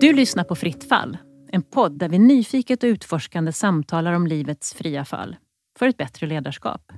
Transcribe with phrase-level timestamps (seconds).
[0.00, 1.18] Du lyssnar på Fritt fall,
[1.48, 5.36] en podd där vi nyfiket och utforskande samtalar om livets fria fall
[5.78, 6.92] för ett bättre ledarskap.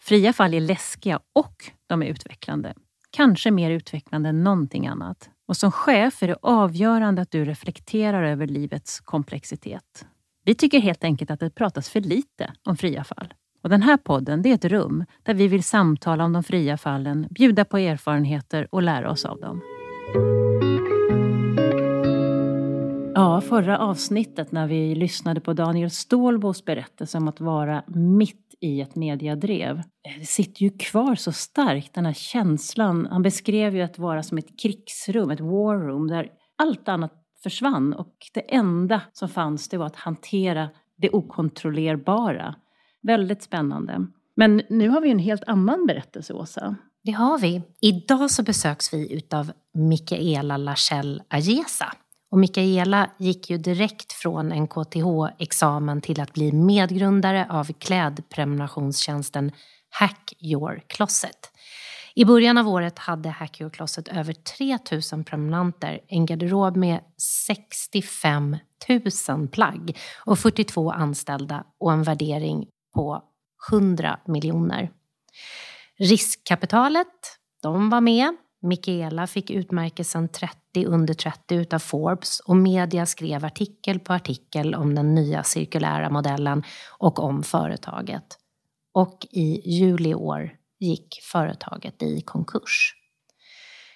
[0.00, 2.74] Fria fall är läskiga och de är utvecklande.
[3.10, 5.30] Kanske mer utvecklande än någonting annat.
[5.48, 10.06] Och som chef är det avgörande att du reflekterar över livets komplexitet.
[10.44, 13.34] Vi tycker helt enkelt att det pratas för lite om fria fall.
[13.66, 16.76] Och den här podden det är ett rum där vi vill samtala om de fria
[16.76, 19.60] fallen, bjuda på erfarenheter och lära oss av dem.
[23.14, 28.80] Ja, förra avsnittet när vi lyssnade på Daniel Stålbos berättelse om att vara mitt i
[28.80, 29.82] ett mediadrev.
[30.02, 33.08] Det eh, sitter ju kvar så starkt, den här känslan.
[33.10, 37.92] Han beskrev ju att vara som ett krigsrum, ett war room, där allt annat försvann
[37.92, 42.54] och det enda som fanns det var att hantera det okontrollerbara.
[43.06, 44.06] Väldigt spännande.
[44.36, 46.76] Men nu har vi en helt annan berättelse, Åsa.
[47.04, 47.62] Det har vi.
[47.80, 51.92] Idag så besöks vi utav Mikaela Lachell-Ajesa.
[52.30, 59.52] Och Mikaela gick ju direkt från en KTH-examen till att bli medgrundare av klädprenumerationstjänsten
[59.90, 61.50] Hack Your Closet.
[62.14, 64.78] I början av året hade Hack Your Closet över 3
[65.12, 67.00] 000 prenumeranter, en garderob med
[67.46, 68.56] 65
[69.28, 72.66] 000 plagg och 42 anställda och en värdering
[72.96, 73.22] på
[73.72, 74.90] 100 miljoner.
[75.98, 78.36] Riskkapitalet, de var med.
[78.62, 84.94] Michaela fick utmärkelsen 30 under 30 utav Forbes och media skrev artikel på artikel om
[84.94, 86.62] den nya cirkulära modellen
[86.98, 88.38] och om företaget.
[88.92, 92.94] Och i juli i år gick företaget i konkurs.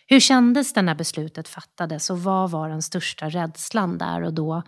[0.07, 4.63] Hur kändes det när beslutet fattades och vad var den största rädslan där och då?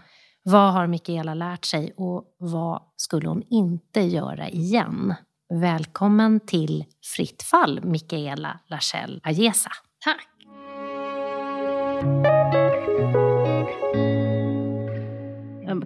[0.45, 5.15] Vad har Mikaela lärt sig och vad skulle hon inte göra igen?
[5.61, 6.85] Välkommen till
[7.17, 9.71] Fritt fall, Mikaela Lachelle Ajesa.
[10.05, 10.29] Tack.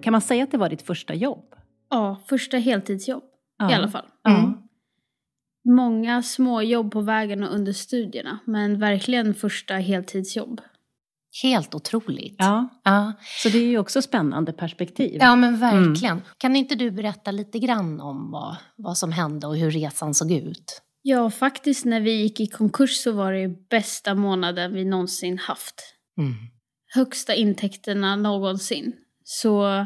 [0.01, 1.55] Kan man säga att det var ditt första jobb?
[1.89, 3.23] Ja, första heltidsjobb
[3.57, 3.71] ja.
[3.71, 4.05] i alla fall.
[4.29, 4.53] Mm.
[5.69, 10.61] Många små jobb på vägen och under studierna, men verkligen första heltidsjobb.
[11.43, 12.35] Helt otroligt.
[12.37, 12.69] Ja.
[12.83, 13.13] ja.
[13.43, 15.17] Så det är ju också spännande perspektiv.
[15.19, 16.17] Ja, men verkligen.
[16.17, 16.23] Mm.
[16.37, 20.31] Kan inte du berätta lite grann om vad, vad som hände och hur resan såg
[20.31, 20.81] ut?
[21.01, 25.83] Ja, faktiskt när vi gick i konkurs så var det bästa månaden vi någonsin haft.
[26.17, 26.33] Mm.
[26.93, 28.93] Högsta intäkterna någonsin.
[29.23, 29.85] Så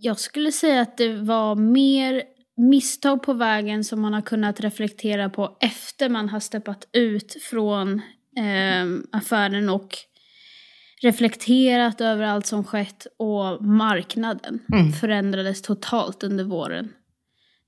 [0.00, 2.22] jag skulle säga att det var mer
[2.56, 8.02] misstag på vägen som man har kunnat reflektera på efter man har steppat ut från
[8.36, 9.96] eh, affären och
[11.02, 14.92] reflekterat över allt som skett och marknaden Mm.
[14.92, 16.92] förändrades totalt under våren.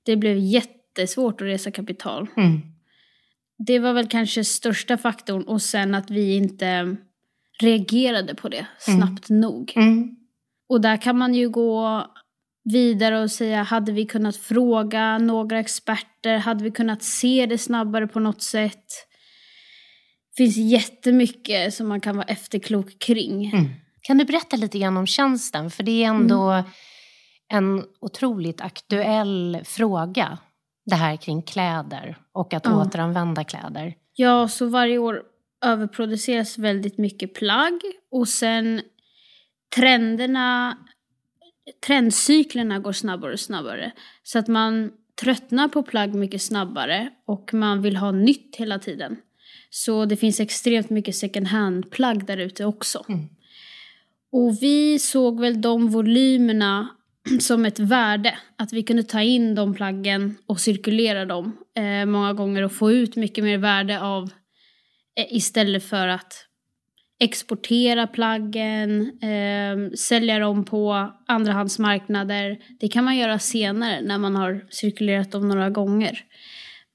[0.05, 2.27] Det blev jättesvårt att resa kapital.
[2.37, 2.61] Mm.
[3.57, 6.95] Det var väl kanske största faktorn och sen att vi inte
[7.61, 9.73] reagerade på det snabbt nog.
[9.75, 10.15] Mm.
[10.69, 12.05] Och där kan man ju gå
[12.63, 16.37] vidare och säga, hade vi kunnat fråga några experter?
[16.37, 18.85] Hade vi kunnat se det snabbare på något sätt?
[20.37, 23.45] Finns jättemycket som man kan vara efterklok kring.
[23.53, 23.67] Mm.
[24.01, 25.71] Kan du berätta lite grann om tjänsten?
[25.71, 26.63] För det är ändå
[27.53, 30.37] en otroligt aktuell fråga.
[30.85, 32.81] Det här kring kläder och att Ja.
[32.81, 33.95] återanvända kläder.
[34.15, 35.23] Ja, så varje år
[35.65, 37.81] överproduceras väldigt mycket plagg
[38.11, 38.81] och sen
[39.75, 40.77] trenderna,
[41.87, 43.91] trendcyklerna går snabbare och snabbare.
[44.23, 49.17] Så att man tröttnar på plagg mycket snabbare och man vill ha nytt hela tiden.
[49.69, 53.05] Så det finns extremt mycket second hand-plagg där ute också.
[53.09, 53.27] Mm.
[54.31, 56.87] Och vi såg väl de volymerna
[57.39, 58.37] som ett värde.
[58.57, 62.91] Att vi kunde ta in de plaggen och cirkulera dem eh, många gånger och få
[62.91, 64.23] ut mycket mer värde av
[65.15, 66.47] eh, istället för att
[67.19, 72.57] exportera plaggen, eh, sälja dem på andrahandsmarknader.
[72.79, 76.19] Det kan man göra senare när man har cirkulerat dem några gånger.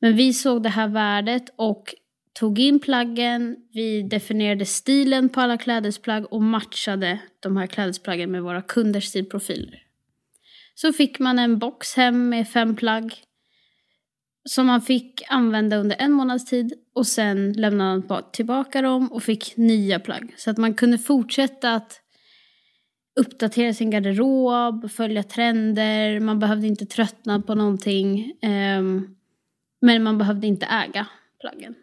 [0.00, 1.94] Men vi såg det här värdet och
[2.32, 8.42] tog in plaggen, vi definierade stilen på alla klädesplagg och matchade de här klädesplaggen med
[8.42, 9.82] våra kunders stilprofiler.
[10.74, 13.14] Så fick man en box hem med fem plagg
[14.44, 19.22] som man fick använda under en månads tid och sen lämnade man tillbaka dem och
[19.22, 20.34] fick nya plagg.
[20.36, 22.00] Så att man kunde fortsätta att
[23.20, 28.32] uppdatera sin garderob, följa trender, man behövde inte tröttna på någonting.
[28.42, 29.16] Ehm,
[29.80, 31.06] men man behövde inte äga
[31.40, 31.74] plaggen.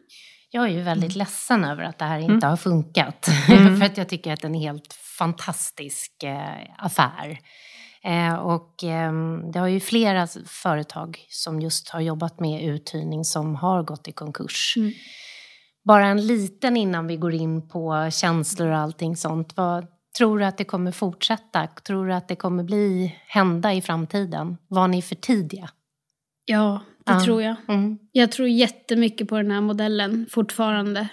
[0.51, 2.49] Jag är ju väldigt ledsen över att det här inte Mm.
[2.49, 3.27] har funkat.
[3.49, 3.77] Mm.
[3.79, 7.39] För att jag tycker att det är en helt fantastisk eh, affär.
[8.03, 9.13] Eh, och eh,
[9.53, 14.11] det har ju flera företag som just har jobbat med uthyrning som har gått i
[14.11, 14.73] konkurs.
[14.77, 14.91] Mm.
[15.83, 19.57] Bara en liten innan vi går in på känslor och allting sånt.
[19.57, 19.87] Vad
[20.17, 21.67] tror du att det kommer fortsätta?
[21.67, 24.57] Tror du att det kommer bli, hända i framtiden?
[24.67, 25.69] Var ni för tidiga?
[26.45, 27.25] Ja, det ja.
[27.25, 27.55] tror jag.
[27.67, 27.97] Mm.
[28.11, 31.07] Jag tror jättemycket på den här modellen fortfarande.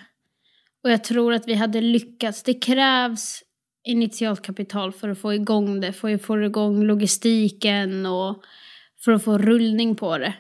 [0.85, 2.43] Och jag tror att vi hade lyckats.
[2.43, 3.43] Det krävs
[3.85, 8.43] initialt kapital för att få igång det, för att få igång logistiken och
[9.05, 10.35] för att få rullning på det.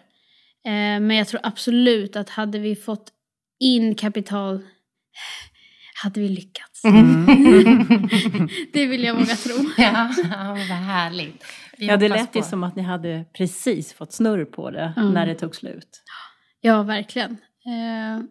[0.66, 3.08] Eh, men jag tror absolut att hade vi fått
[3.60, 4.62] in kapital
[6.02, 6.84] hade vi lyckats.
[6.84, 7.26] Mm.
[8.72, 9.54] det vill jag våga tro.
[9.76, 10.12] ja,
[10.68, 11.44] vad härligt.
[11.78, 15.12] Vi ja, det lät ju som att ni hade precis fått snurr på det mm.
[15.12, 16.02] när det tog slut.
[16.60, 17.30] Ja, verkligen.
[17.66, 18.24] Eh,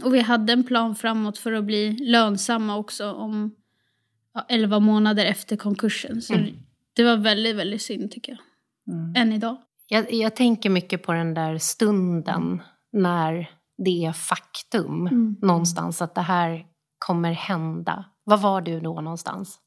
[0.04, 3.54] och vi hade en plan framåt för att bli lönsamma också om
[4.34, 6.22] ja, 11 månader efter konkursen.
[6.22, 6.54] Så mm.
[6.92, 8.40] det var väldigt, väldigt synd tycker jag.
[8.94, 9.14] Mm.
[9.16, 9.56] Än idag.
[9.88, 12.62] Jag, jag, tänker mycket på den där stunden
[12.92, 13.50] när
[13.84, 15.36] det är faktum mm.
[15.42, 16.66] någonstans att det här
[16.98, 18.04] kommer hända.
[18.24, 19.58] Var var du då någonstans?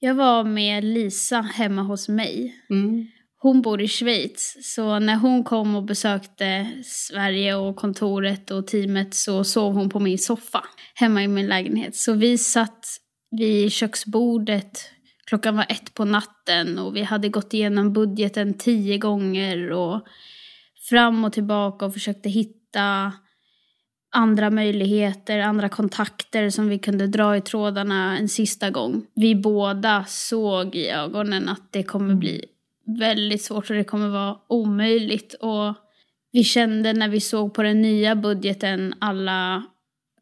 [0.00, 2.54] Jag var med Lisa hemma hos mig.
[2.70, 3.06] Mm.
[3.40, 9.14] Hon bor i Schweiz, så när hon kom och besökte Sverige och kontoret och teamet
[9.14, 10.64] så sov hon på min soffa
[10.94, 11.96] hemma i min lägenhet.
[11.96, 12.86] Så vi satt
[13.30, 14.90] vid köksbordet,
[15.26, 20.06] klockan var ett på natten och vi hade gått igenom budgeten tio gånger och
[20.88, 23.12] fram och tillbaka och försökte hitta
[24.10, 29.06] andra möjligheter, andra kontakter som vi kunde dra i trådarna en sista gång.
[29.14, 32.44] Vi båda såg i ögonen att det kommer bli
[32.98, 35.34] väldigt svårt och det kommer vara omöjligt.
[35.34, 35.74] Och
[36.32, 39.62] vi kände när vi såg på den nya budgeten alla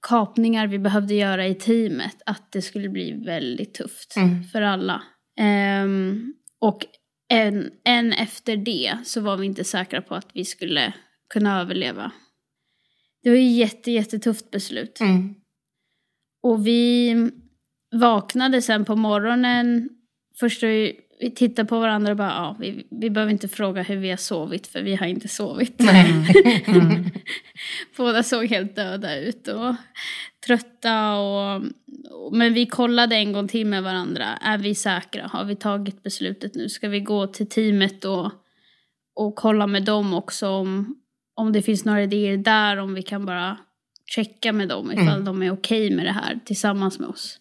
[0.09, 4.45] kapningar vi behövde göra i teamet att det skulle bli väldigt tufft mm.
[4.45, 5.03] för alla.
[5.85, 6.87] Um, och
[7.29, 10.93] än, än efter det så var vi inte säkra på att vi skulle
[11.35, 12.13] kunna överleva.
[13.27, 15.01] Det var ett jätte, jättetufft beslut.
[15.01, 15.35] Mm.
[16.43, 17.15] Och vi
[17.95, 19.89] vaknade sen på morgonen.
[20.39, 23.97] Först vi, vi tittade på varandra och bara, ja, vi, vi behöver inte fråga hur
[23.97, 25.81] vi har sovit för vi har inte sovit.
[26.67, 27.05] Mm.
[27.97, 29.75] Båda såg helt döda ut och
[30.47, 31.17] trötta.
[31.17, 31.63] Och,
[32.33, 34.25] men vi kollade en gång till med varandra.
[34.25, 35.27] Är vi säkra?
[35.27, 36.69] Har vi tagit beslutet nu?
[36.69, 38.33] Ska vi gå till teamet och,
[39.17, 40.97] och kolla med dem också om,
[41.37, 43.59] om det finns några idéer där, om vi kan bara
[44.07, 45.25] checka med dem ifall mm.
[45.25, 47.41] de är okej okay med det här tillsammans med oss.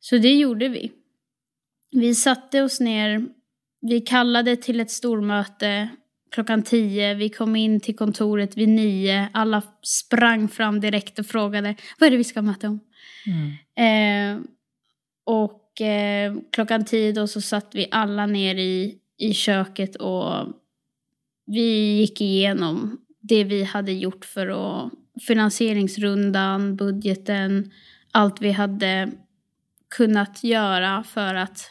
[0.00, 0.92] Så det gjorde vi.
[1.90, 3.26] Vi satte oss ner,
[3.80, 5.88] vi kallade till ett stormöte
[6.30, 11.74] klockan tio, vi kom in till kontoret vid nio, alla sprang fram direkt och frågade
[11.98, 12.80] vad är det vi ska möta om?
[13.26, 14.38] Mm.
[14.38, 14.42] Eh,
[15.24, 20.46] och eh, klockan tio då så satt vi alla ner i, i köket och
[21.48, 24.92] vi gick igenom det vi hade gjort för att
[25.26, 27.72] finansieringsrundan, budgeten,
[28.12, 29.10] allt vi hade
[29.96, 31.70] kunnat göra för att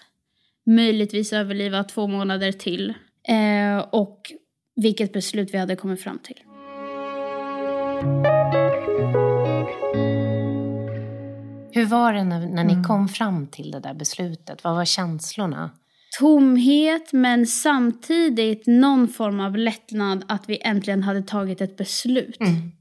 [0.65, 2.93] möjligtvis överleva två månader till.
[3.27, 4.31] Eh, och
[4.75, 6.37] vilket beslut vi hade kommit fram till.
[11.71, 12.83] Hur var det när, när ni mm.
[12.83, 14.63] kom fram till det där beslutet?
[14.63, 15.71] Vad var känslorna?
[16.19, 22.39] Tomhet men samtidigt någon form av lättnad att vi äntligen hade tagit ett beslut.
[22.39, 22.71] Mm.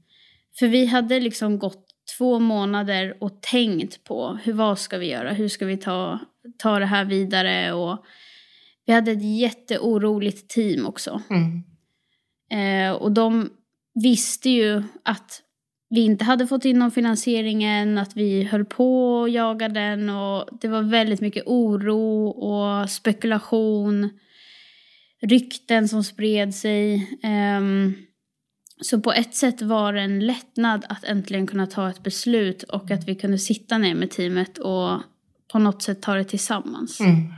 [0.59, 1.85] För vi hade liksom gått
[2.17, 6.19] två månader och tänkt på hur, vad ska vi göra, hur ska vi ta,
[6.57, 8.05] ta det här vidare och
[8.85, 11.21] vi hade ett jätteoroligt team också.
[11.29, 11.63] Mm.
[12.51, 13.49] Eh, och de
[14.03, 15.41] visste ju att
[15.89, 20.49] vi inte hade fått in någon finansieringen, att vi höll på och jagade den och
[20.61, 24.09] det var väldigt mycket oro och spekulation,
[25.21, 27.09] rykten som spred sig.
[27.57, 27.93] Um,
[28.81, 32.91] så på ett sätt var det en lättnad att äntligen kunna ta ett beslut och
[32.91, 35.01] att vi kunde sitta ner med teamet och
[35.51, 36.99] på något sätt ta det tillsammans.
[36.99, 37.33] Mm.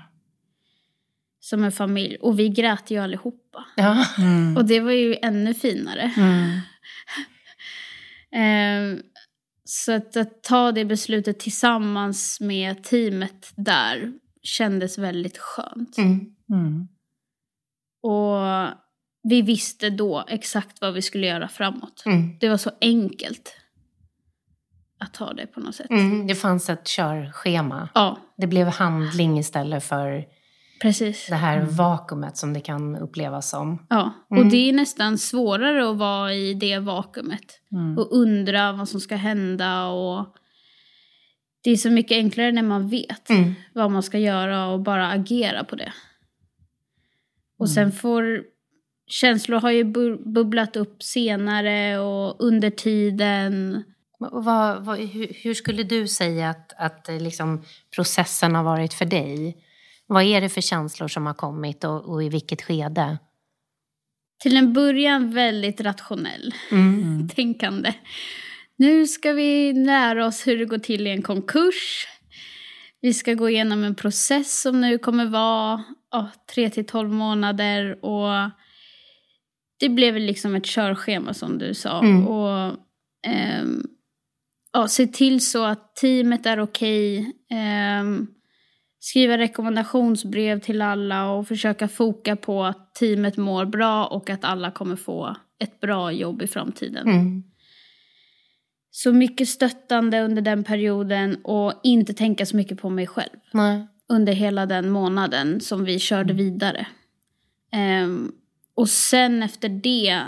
[1.39, 2.15] Som en familj.
[2.15, 3.65] Och vi grät ju allihopa.
[3.75, 4.06] Ja.
[4.18, 4.58] Mm.
[4.58, 6.12] Och det var ju ännu finare.
[6.18, 6.60] Mm.
[8.36, 9.00] Eh,
[9.64, 15.98] så att, att, ta det beslutet tillsammans med teamet där kändes väldigt skönt.
[15.98, 16.36] Mm.
[16.50, 16.88] Mm.
[18.04, 18.76] Och
[19.24, 22.04] vi visste då exakt vad vi skulle göra framåt.
[22.06, 22.38] Mm.
[22.40, 23.56] Det var så enkelt
[25.00, 25.90] att ta det på något sätt.
[25.90, 27.90] Mm, det fanns ett körschema.
[27.96, 28.18] Ja.
[28.38, 30.26] Det blev handling istället för
[30.82, 31.28] Precis.
[31.30, 31.76] Det här mm.
[31.76, 33.86] vakuumet som det kan upplevas som.
[33.90, 34.50] Ja, och mm.
[34.50, 37.60] det är nästan svårare att vara i det vakuumet.
[37.72, 37.98] Mm.
[37.98, 40.36] Och undra vad som ska hända och
[41.64, 43.54] det är så mycket enklare när man vet Mm.
[43.74, 45.94] vad man ska göra och bara agera på det.
[47.60, 47.76] Och Mm.
[47.76, 48.44] sen får
[49.08, 53.84] känslor har ju bu- bubblat upp senare och under tiden.
[54.20, 57.64] Och Vad, vad, hur, hur skulle du säga att, att eh, liksom,
[57.96, 59.58] processen har varit för dig?
[60.10, 63.18] Vad är det för känslor som har kommit och, och i vilket skede?
[64.42, 67.30] Till en början väldigt rationell Mm.
[67.36, 67.94] tänkande.
[68.78, 72.08] Nu ska vi lära oss hur det går till i en konkurs.
[73.01, 78.06] Vi ska gå igenom en process som nu kommer vara ja, 3 till 12 månader.
[78.06, 78.50] Och
[79.80, 82.00] det blev liksom ett körschema som du sa.
[82.00, 82.28] Mm.
[82.28, 82.75] Och
[83.28, 83.84] ehm,
[84.74, 87.34] ja, se till så att teamet är okej.
[87.51, 88.28] Ehm,
[89.00, 94.72] skriva rekommendationsbrev till alla och försöka foka på att teamet mår bra och att alla
[94.72, 97.08] kommer få ett bra jobb i framtiden.
[97.08, 97.44] Mm.
[98.91, 103.88] Så mycket stöttande under den perioden och inte tänka så mycket på mig själv Nej.
[104.10, 106.88] under hela den månaden som vi körde vidare.
[107.72, 108.32] Ehm,
[108.75, 110.22] och sen efter det,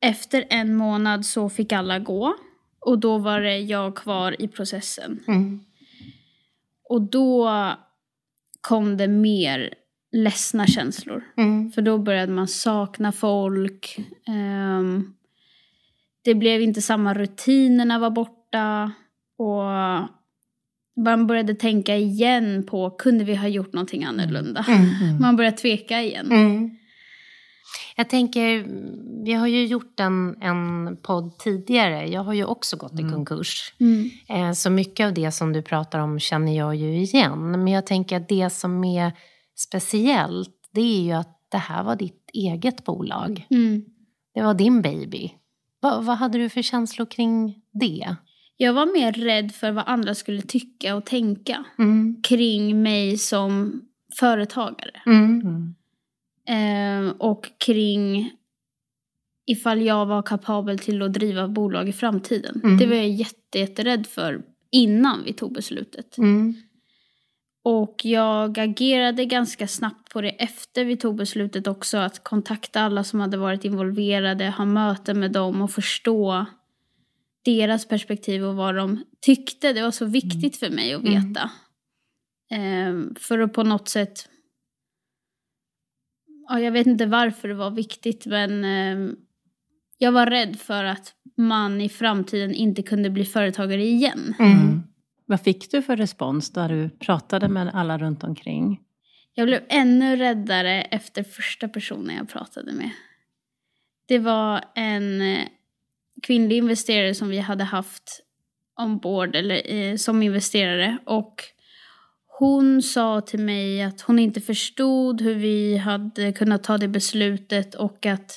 [0.00, 2.34] efter en månad så fick alla gå.
[2.80, 5.20] Och då var det jag kvar i processen.
[5.28, 5.60] Mm.
[6.94, 7.50] Och då
[8.60, 9.74] kom det mer
[10.12, 11.24] ledsna känslor.
[11.36, 11.72] Mm.
[11.72, 13.98] För då började man sakna folk.
[14.28, 15.14] Ehm,
[16.24, 18.92] det blev inte samma rutinerna var borta.
[19.38, 19.62] Och
[21.04, 24.64] man började tänka igen på, kunde vi ha gjort någonting annorlunda?
[24.68, 25.20] Mm.
[25.20, 26.26] Man började tveka igen.
[27.76, 27.94] Mm.
[27.96, 28.66] Jag tänker,
[29.24, 32.06] vi har ju gjort en, en podd tidigare.
[32.08, 33.74] Jag har ju också gått i konkurs.
[33.80, 34.10] Mm.
[34.28, 37.50] Eh, Så mycket av det som du pratar om känner jag ju igen.
[37.50, 39.12] Men jag tänker att det som är
[39.56, 43.46] speciellt, det är ju att det här var ditt eget bolag.
[43.50, 43.84] Mm.
[44.34, 45.30] Det var din baby.
[45.80, 48.16] Vad, vad hade du för känslor kring det?
[48.56, 52.22] Jag var mer rädd för vad andra skulle tycka och tänka Mm.
[52.22, 53.80] kring mig som
[54.18, 55.02] företagare.
[55.06, 55.74] Mm.
[56.48, 57.06] Mm.
[57.06, 58.32] Eh, och kring
[59.46, 62.60] ifall jag var kapabel till att driva bolag i framtiden.
[62.64, 62.76] Mm.
[62.78, 66.18] Det var jag jätte, jätterädd för innan vi tog beslutet.
[66.18, 66.54] Mm.
[67.62, 71.98] Och jag agerade ganska snabbt på det efter vi tog beslutet också.
[71.98, 76.46] Att kontakta alla som hade varit involverade, ha möten med dem och förstå
[77.44, 79.72] deras perspektiv och vad de tyckte.
[79.72, 81.28] Det var så viktigt för mig att Mm.
[81.28, 81.50] veta.
[82.50, 84.28] Ehm, för att på något sätt...
[86.48, 89.16] Ja, jag vet inte varför det var viktigt, men ehm,
[89.98, 94.34] jag var rädd för att man i framtiden inte kunde bli företagare igen.
[94.38, 94.82] Mm.
[95.26, 98.80] Vad fick du för respons där du pratade med alla runt omkring?
[99.34, 102.90] Jag blev ännu räddare efter första personen jag pratade med.
[104.08, 105.46] Det var en eh,
[106.22, 108.20] kvinnlig investerare som vi hade haft
[108.80, 111.42] ombord eller eh, som investerare och
[112.38, 117.74] hon sa till mig att hon inte förstod hur vi hade kunnat ta det beslutet
[117.74, 118.30] och att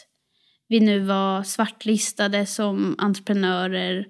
[0.68, 4.06] vi nu var svartlistade som entreprenörer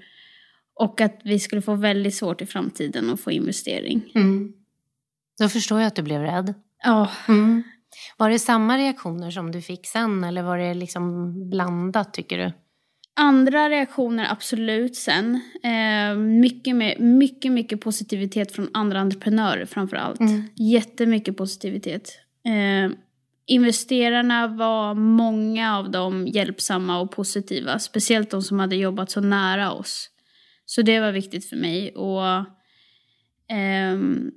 [0.79, 4.11] och att vi skulle få väldigt svårt i framtiden att få investering.
[4.15, 4.53] Mm.
[5.39, 6.53] Då förstår jag att du blev rädd.
[6.83, 7.63] Ja, Mm.
[8.17, 12.51] Var det samma reaktioner som du fick sen eller var det liksom blandat tycker du?
[13.19, 15.41] Andra reaktioner absolut sen.
[15.63, 20.19] Eh, mycket, med, mycket, mycket positivitet från andra entreprenörer framför allt.
[20.19, 20.43] Mm.
[20.55, 22.19] Jättemycket positivitet.
[22.45, 22.91] Eh,
[23.45, 27.79] investerarna var många av dem hjälpsamma och positiva.
[27.79, 30.09] Speciellt de som hade jobbat så nära oss.
[30.65, 31.91] Så det var viktigt för mig.
[31.95, 32.45] Och
[33.49, 34.31] ehm,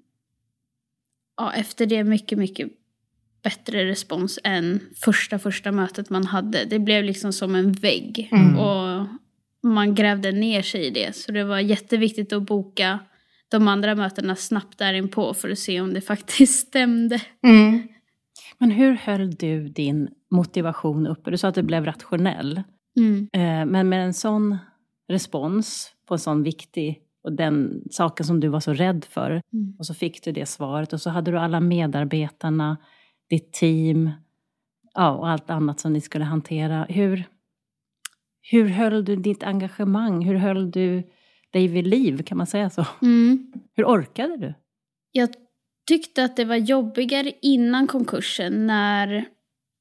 [1.37, 2.69] ja, efter det mycket, mycket
[3.42, 6.64] bättre respons än första, första mötet man hade.
[6.64, 8.28] Det blev liksom som en vägg.
[8.32, 8.59] Mm.
[8.59, 9.06] Och
[9.62, 11.16] man grävde ner sig i det.
[11.16, 12.99] Så det var jätteviktigt att boka
[13.49, 17.20] de andra mötena snabbt därinpå för att se om det faktiskt stämde.
[17.42, 17.88] Mm.
[18.59, 21.30] Men hur höll du din motivation uppe?
[21.30, 22.62] Du sa att du blev rationell.
[22.97, 23.28] Mm.
[23.32, 24.59] Eh, Men med en sån
[25.09, 29.30] respons på en sån viktig och den saken som du var så rädd för.
[29.30, 29.75] Mm.
[29.78, 32.76] Och så fick du det svaret och så hade du alla medarbetarna,
[33.31, 34.11] ditt team
[34.95, 36.87] ja, och allt annat som ni skulle hantera.
[36.89, 37.25] Hur,
[38.43, 40.25] hur höll du ditt engagemang?
[40.25, 41.03] Hur höll du
[41.51, 42.23] dig vid liv?
[42.23, 42.87] Kan man säga så?
[43.03, 43.53] Mm.
[43.77, 44.55] Hur orkade du?
[45.13, 45.29] Jag
[45.87, 49.25] tyckte att det var jobbigare innan konkursen när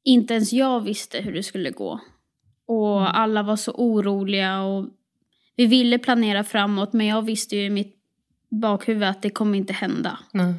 [0.04, 2.00] inte ens jag visste hur det skulle gå.
[2.68, 4.86] Och alla var så oroliga och
[5.56, 7.96] vi ville planera framåt men jag visste ju i mitt
[8.50, 10.20] bakhuvud att det kommer inte hända.
[10.34, 10.54] Mm.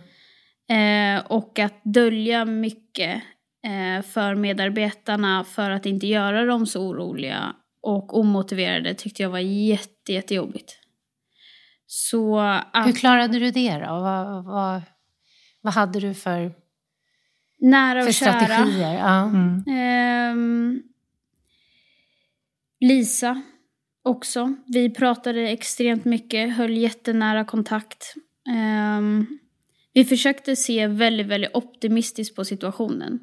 [0.71, 3.23] Eh, och att dölja mycket
[3.65, 9.39] eh, för medarbetarna för att inte göra dem så oroliga och omotiverade tyckte jag var
[9.39, 10.77] jätte, jättejobbigt.
[11.87, 13.87] Så att, Hur klarade du det då?
[13.87, 14.83] Vad, vad,
[15.61, 16.53] vad hade du för,
[17.59, 18.41] nära för och kära.
[18.41, 18.95] strategier?
[18.95, 19.23] Ja.
[19.25, 19.65] Mm.
[19.69, 20.83] Ehm,
[22.81, 23.43] Lisa
[24.05, 24.55] också.
[24.67, 28.15] Vi pratade extremt mycket, höll jättenära kontakt.
[28.49, 29.27] Ehm,
[29.93, 33.21] vi försökte se väldigt, väldigt optimistiskt på situationen.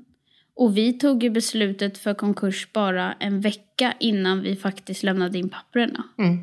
[0.55, 5.49] Och vi tog ju beslutet för konkurs bara en vecka innan vi faktiskt lämnade in
[5.49, 6.03] papperna.
[6.17, 6.37] Mm.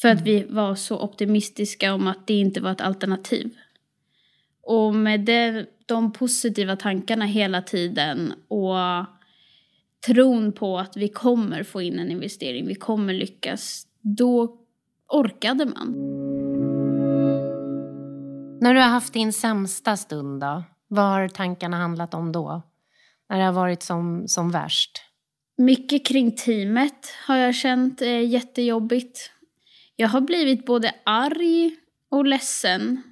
[0.00, 3.50] För att vi var så optimistiska om att det inte var ett alternativ.
[4.62, 8.76] Och med det, de positiva tankarna hela tiden och
[10.06, 14.58] tron på att vi kommer få in en investering, vi kommer lyckas, då
[15.08, 16.69] orkade man.
[18.60, 20.64] När du har haft din sämsta stund då?
[20.88, 22.62] Vad har tankarna handlat om då?
[23.28, 25.02] När det har varit som, som värst?
[25.58, 29.30] Mycket kring teamet har jag känt är jättejobbigt.
[29.96, 31.76] Jag har blivit både arg
[32.10, 33.02] och ledsen.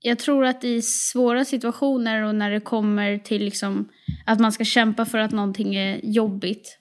[0.00, 3.88] Jag tror att i svåra situationer och när det kommer till liksom
[4.26, 6.78] att man ska kämpa för att någonting är jobbigt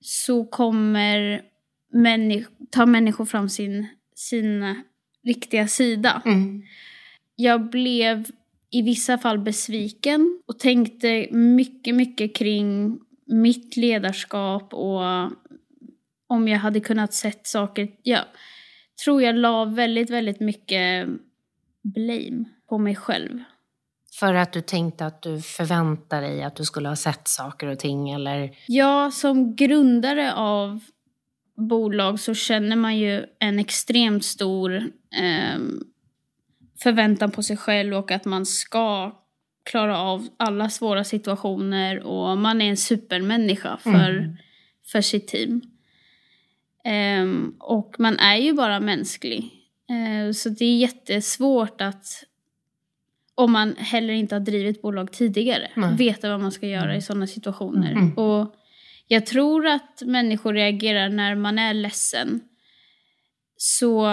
[0.00, 1.42] så kommer
[1.92, 4.82] människ- tar människor fram sin, sin
[5.24, 6.22] riktiga sida.
[6.24, 6.62] Mm.
[7.36, 8.26] Jag blev
[8.70, 15.02] i vissa fall besviken och tänkte mycket, mycket kring mitt ledarskap och
[16.26, 17.88] om jag hade kunnat sett saker.
[18.02, 18.24] Jag
[19.04, 21.08] tror jag la väldigt, väldigt mycket
[21.82, 23.42] blame på mig själv.
[24.20, 27.78] För att du tänkte att du förväntar dig att du skulle ha sett saker och
[27.78, 28.50] ting eller?
[28.66, 30.80] Jag som grundare av
[31.56, 34.76] bolag så känner man ju en extremt stor
[35.16, 35.58] eh,
[36.82, 39.18] förväntan på sig själv och att man ska
[39.64, 44.36] klara av alla svåra situationer och man är en supermänniska för, Mm.
[44.86, 45.60] för sitt team.
[46.84, 49.50] Ehm, och man är ju bara mänsklig.
[49.90, 52.06] Eh, så det är jättesvårt att,
[53.34, 55.96] om man heller inte har drivit bolag tidigare, Nej.
[55.96, 57.92] veta vad man ska göra i sådana situationer.
[57.92, 58.18] Mm.
[58.18, 58.54] Och
[59.06, 62.40] jag tror att människor reagerar när man är ledsen.
[63.56, 64.06] Så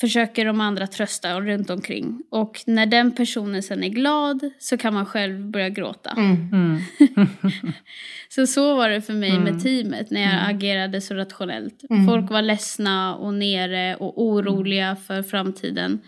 [0.00, 2.22] försöker de andra trösta runt omkring.
[2.30, 6.10] Och när den personen sen är glad så kan man själv börja gråta.
[6.10, 6.50] Mm.
[6.52, 6.80] Mm.
[8.28, 9.42] Så så var det för mig Mm.
[9.42, 10.56] med teamet när jag Mm.
[10.56, 11.82] agerade så rationellt.
[11.90, 12.06] Mm.
[12.06, 16.00] Folk var ledsna och nere och oroliga för framtiden.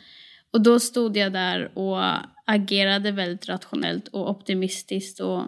[0.53, 2.03] Och då stod jag där och
[2.47, 5.43] agerade väldigt rationellt och optimistiskt och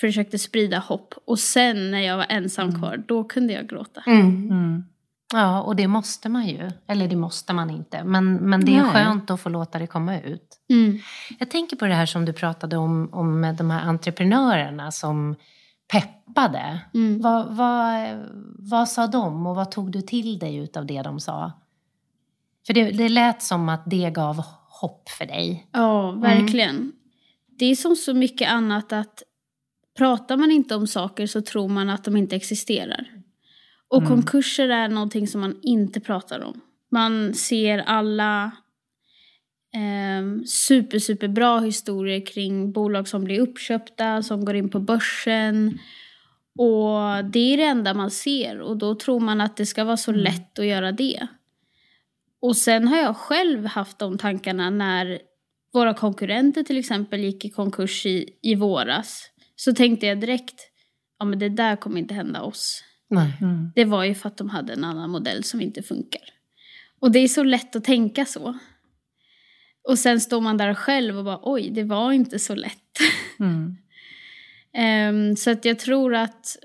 [0.00, 1.14] försökte sprida hopp.
[1.24, 2.80] Och sen när jag var ensam Mm.
[2.80, 4.02] kvar, då kunde jag gråta.
[5.32, 5.44] Mm.
[5.44, 5.48] Mm.
[5.48, 6.70] Ja, och det måste man ju.
[6.86, 8.04] Eller det måste man inte.
[8.04, 8.92] Men, men det är Nej.
[8.92, 10.58] skönt att få låta det komma ut.
[10.70, 10.98] Mm.
[11.38, 15.36] Jag tänker på det här som du pratade om, om de här entreprenörerna som
[15.92, 16.80] peppade.
[16.94, 17.20] Mm.
[17.20, 18.08] Vad, vad,
[18.58, 21.52] vad sa de och vad tog du till dig utav det de sa?
[22.66, 25.66] För det, det lät som att det gav hopp för dig.
[25.72, 26.92] Ja, verkligen.
[27.58, 29.22] Det är som så mycket annat att
[29.98, 33.23] pratar man inte om saker så tror man att de inte existerar.
[33.94, 34.08] Och Mm.
[34.08, 36.60] konkurser är någonting som man inte pratar om.
[36.90, 38.44] Man ser alla
[39.74, 45.78] eh, super, super bra historier kring bolag som blir uppköpta, som går in på börsen.
[46.58, 49.96] Och det är det enda man ser och då tror man att det ska vara
[49.96, 51.26] så lätt att göra det.
[52.40, 55.18] Och sen har jag själv haft de tankarna när
[55.72, 59.30] våra konkurrenter till exempel gick i konkurs i, i våras.
[59.56, 60.60] Så tänkte jag direkt,
[61.18, 62.84] ja men det där kommer inte hända oss.
[63.10, 63.32] Nej.
[63.40, 63.72] Mm.
[63.74, 66.22] Det var ju för att de hade en annan modell som inte funkar.
[66.98, 68.58] Och det är så lätt att tänka så.
[69.88, 72.78] Och sen står man där själv och bara oj, det var inte så lätt.
[73.40, 73.76] Mm.
[74.74, 76.56] Ehm, så att jag tror att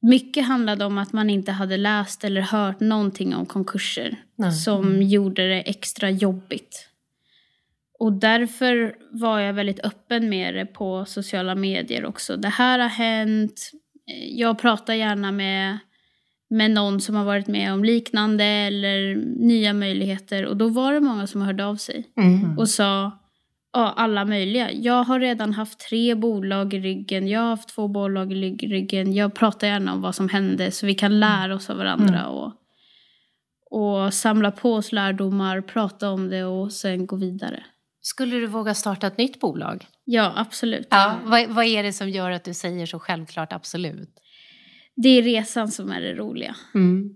[0.00, 4.52] mycket handlade om att man inte hade läst eller hört någonting om konkurser Nej.
[4.52, 6.88] som gjorde det extra jobbigt.
[7.98, 12.36] Och därför var jag väldigt öppen med det på sociala medier också.
[12.36, 13.70] Det här har hänt.
[14.10, 15.78] Eh, Jag pratar gärna med,
[16.50, 19.14] med någon som har varit med om liknande eller
[19.46, 20.46] nya möjligheter.
[20.46, 22.58] Och då var det många som hörde av sig Mm.
[22.58, 23.18] och sa
[23.72, 24.72] ja, alla möjliga.
[24.72, 28.34] Jag har redan haft tre bolag i ryggen, jag har haft två bolag i
[28.66, 29.12] ryggen.
[29.12, 32.26] Jag pratar gärna om vad som hände så vi kan lära oss av varandra.
[32.28, 32.52] Och,
[33.70, 37.64] och samla på oss lärdomar, prata om det och sen gå vidare.
[38.00, 39.86] Skulle du våga starta ett nytt bolag?
[40.04, 40.86] Ja, absolut.
[40.90, 41.20] Ja.
[41.24, 44.10] Vad, vad är det som gör att du säger så självklart absolut?
[44.96, 46.56] Det är resan som är det roliga.
[46.74, 47.10] Mm.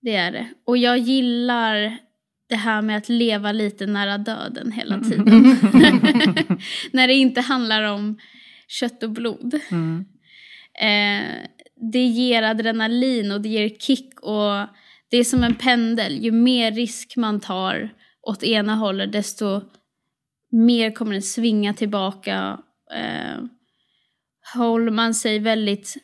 [0.00, 0.48] Det är det.
[0.66, 1.98] Och jag gillar
[2.48, 5.26] det här med att leva lite nära döden hela tiden.
[6.92, 8.18] När det inte handlar om
[8.68, 9.60] kött och blod.
[9.70, 10.04] Mm.
[10.80, 11.34] Eh,
[11.92, 14.66] det ger adrenalin och det ger kick och
[15.10, 16.24] Det är som en pendel.
[16.24, 19.62] Ju mer risk man tar åt ena hållet desto
[20.50, 22.60] mer kommer den svinga tillbaka.
[22.94, 23.44] Eh,
[24.54, 25.96] håller man sig väldigt...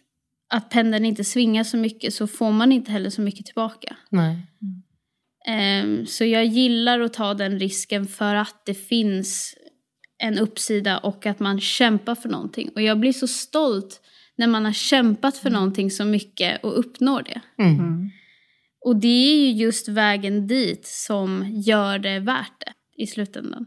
[0.48, 3.96] Att pendeln inte svingar så mycket så får man inte heller så mycket tillbaka.
[4.10, 4.36] Nej.
[5.46, 9.54] Eh, så jag gillar att ta den risken för att det finns
[10.18, 12.70] en uppsida och att man kämpar för någonting.
[12.74, 14.00] Och jag blir så stolt
[14.36, 17.40] när man har kämpat för någonting så mycket och uppnår det.
[17.62, 18.10] Mm.
[18.84, 23.66] Och det är ju just vägen dit som gör det värt det i slutändan.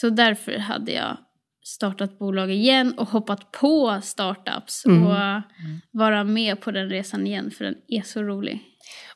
[0.00, 1.16] Så därför hade jag
[1.64, 5.06] startat bolag igen och hoppat på startups Mm.
[5.06, 5.42] och
[5.90, 8.62] vara med på den resan igen för den är så rolig.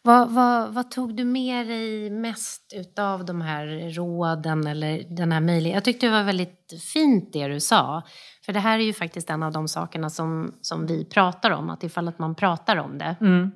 [0.02, 5.40] Vad, vad, vad tog du med dig mest utav de här råden eller den här
[5.40, 5.74] möjligheten?
[5.74, 8.02] Jag tyckte det var väldigt fint det du sa.
[8.44, 11.70] För det här är ju faktiskt en av de sakerna som, som vi pratar om,
[11.70, 13.16] att ifall att man pratar om det.
[13.20, 13.50] Mm.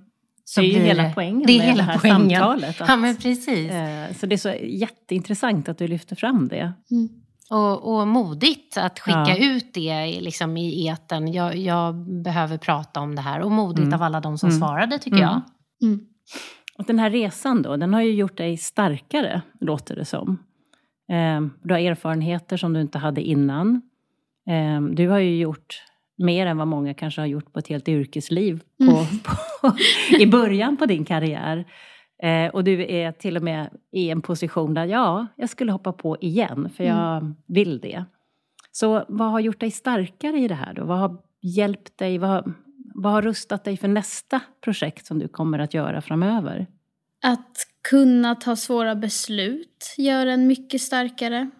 [0.45, 2.31] Så det är ju blir hela poängen det är med hela det här poängen.
[2.41, 2.81] samtalet.
[2.81, 3.71] att- Ja men precis.
[3.71, 6.73] Eh, Så det är så jätteintressant att du lyfter fram det.
[7.51, 9.37] Och, och modigt att skicka Ja.
[9.37, 11.33] ut det liksom i eten.
[11.33, 13.41] Jag, jag behöver prata om det här.
[13.41, 13.95] Och modigt Mm.
[13.95, 14.61] av alla de som Mm.
[14.61, 15.29] svarade tycker Mm.
[15.29, 15.41] jag.
[15.89, 16.01] Mm.
[16.79, 20.39] Och den här resan då, den har ju gjort dig starkare, låter det som.
[21.13, 23.83] Eh, Du har erfarenheter som du inte hade innan.
[24.49, 25.83] Eh, Du har ju gjort
[26.17, 29.07] mer än vad många kanske har gjort på ett helt yrkesliv på,
[29.63, 29.77] på,
[30.19, 31.65] i början på din karriär.
[32.23, 35.93] Eh, och du är till och med i en position där, ja, jag skulle hoppa
[35.93, 38.05] på igen, för jag vill det.
[38.73, 40.85] Så vad har gjort dig starkare i det här då?
[40.85, 42.19] Vad har hjälpt dig?
[42.19, 42.55] Vad har,
[42.95, 46.67] vad har rustat dig för nästa projekt som du kommer att göra framöver?
[47.23, 47.57] Att
[47.91, 51.51] kunna ta svåra beslut gör en mycket starkare.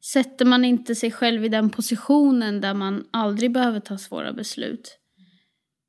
[0.00, 5.00] Sätter man inte sig själv i den positionen där man aldrig behöver ta svåra beslut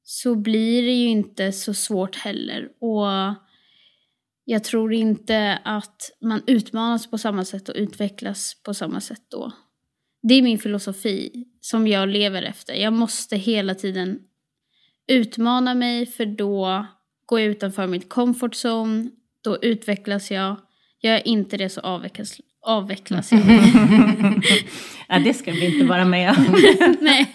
[0.04, 2.70] så blir det ju inte så svårt heller.
[2.80, 3.36] Och
[4.46, 9.52] jag tror inte att man utmanas på samma sätt och utvecklas på samma sätt då.
[10.22, 12.74] Det är min filosofi som jag lever efter.
[12.74, 14.20] Jag måste hela tiden
[15.08, 16.86] utmana mig för då
[17.26, 19.10] går jag utanför mitt comfort zone,
[19.42, 20.56] då utvecklas jag.
[21.02, 23.42] Gör jag inte det så avvecklas, avvecklas jag.
[25.08, 26.46] ja, det ska vi inte vara med om.
[27.02, 27.28] Nej.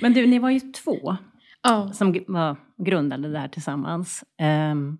[0.00, 1.16] Men du, ni var ju två
[1.62, 1.90] Ja.
[1.92, 4.24] som var grundade där tillsammans.
[4.40, 4.98] ehm,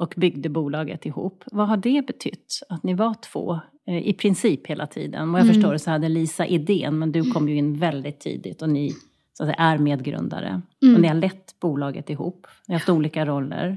[0.00, 1.44] och byggde bolaget ihop.
[1.52, 2.60] Vad har det betytt?
[2.68, 5.32] Att ni var två eh, i princip hela tiden.
[5.32, 5.54] Vad jag Mm.
[5.54, 8.90] förstår det så hade Lisa idén, men du kom ju in väldigt tidigt och ni
[9.32, 10.62] så att säga, är medgrundare.
[10.82, 10.94] Mm.
[10.94, 12.46] Och ni har lett bolaget ihop.
[12.68, 13.76] Ni har haft olika roller.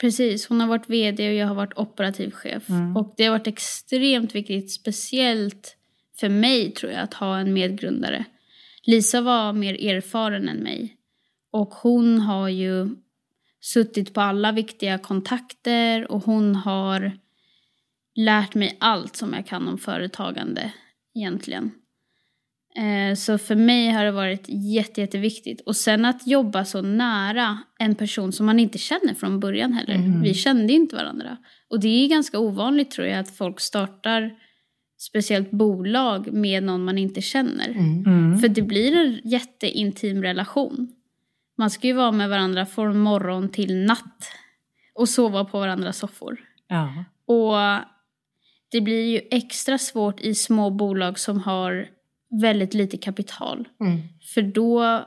[0.00, 2.68] Precis, hon har varit vd och jag har varit operativ chef.
[2.68, 2.96] Mm.
[2.96, 5.76] Och det har varit extremt viktigt, speciellt
[6.20, 8.24] för mig tror jag, att ha en medgrundare.
[8.82, 10.96] Lisa var mer erfaren än mig.
[11.50, 12.88] Och hon har ju
[13.60, 17.18] suttit på alla viktiga kontakter och hon har
[18.14, 20.72] lärt mig allt som jag kan om företagande
[21.14, 21.70] egentligen.
[22.76, 25.60] Eh, Så för mig har det varit jätte, jätteviktigt.
[25.60, 29.94] Och sen att jobba så nära en person som man inte känner från början heller.
[29.94, 30.22] Mm.
[30.22, 31.36] Vi kände inte varandra.
[31.70, 34.34] Och det är ganska ovanligt tror jag att folk startar
[34.98, 37.68] speciellt bolag med någon man inte känner.
[37.68, 38.38] Mm.
[38.38, 40.92] För det blir en jätteintim relation.
[41.58, 44.28] Man ska ju vara med varandra från morgon till natt.
[44.94, 46.38] Och sova på varandras soffor.
[46.68, 47.04] Ja.
[47.26, 47.84] Och
[48.70, 51.88] det blir ju extra svårt i små bolag som har
[52.40, 53.68] väldigt lite kapital.
[53.80, 53.98] Mm.
[54.34, 55.04] För då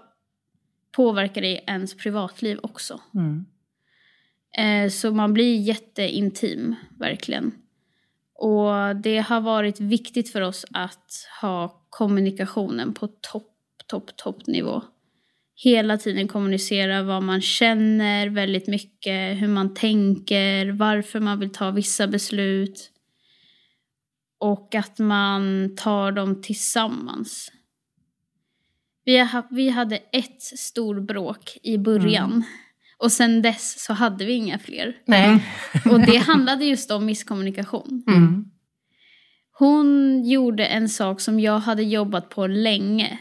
[0.92, 3.02] påverkar det ens privatliv också.
[3.14, 3.46] Mm.
[4.58, 7.52] Eh, så man blir jätteintim, verkligen.
[8.36, 13.54] Och det har varit viktigt för oss att ha kommunikationen på topp,
[13.88, 14.82] topp, toppnivå.
[15.56, 21.72] Hela tiden kommunicera vad man känner väldigt mycket, hur man tänker, varför man vill ta
[21.72, 22.92] vissa beslut.
[24.40, 27.52] Och att man tar dem tillsammans.
[29.06, 32.44] Vi, ha, vi hade ett stor bråk i början.
[32.98, 34.98] Och sen dess så hade vi inga fler.
[35.06, 35.46] Nej.
[35.92, 38.04] Och det handlade just om misskommunikation.
[38.08, 38.52] Mm.
[39.52, 43.20] Hon gjorde en sak som jag hade jobbat på länge.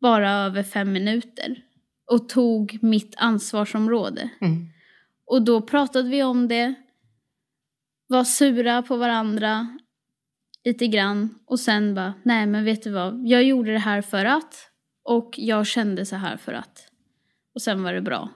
[0.00, 1.62] Bara över fem minuter.
[2.10, 4.30] Och tog mitt ansvarsområde.
[4.40, 4.66] Mm.
[5.26, 6.74] Och då pratade vi om det.
[8.06, 9.78] Var sura på varandra.
[10.64, 11.34] Lite grann.
[11.46, 13.26] Och sen bara, nej men vet du vad.
[13.26, 14.54] Jag gjorde det här för att.
[15.04, 16.88] Och jag kände så här för att.
[17.54, 18.28] Och sen var det bra.